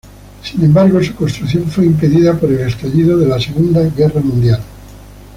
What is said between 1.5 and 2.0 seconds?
fue